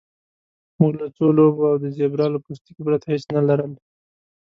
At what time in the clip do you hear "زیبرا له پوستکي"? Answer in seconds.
1.97-2.81